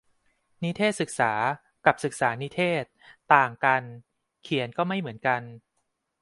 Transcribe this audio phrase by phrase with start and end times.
[0.63, 1.33] นิเทศศึกษา
[1.85, 2.91] กับศึกษานิเทศก์
[3.33, 3.83] ต่างกัน
[4.43, 5.41] เขียนก็ไม่เหมือนกัน